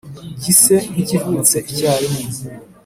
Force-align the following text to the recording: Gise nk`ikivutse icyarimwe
Gise 0.43 0.75
nk`ikivutse 0.91 1.57
icyarimwe 1.69 2.23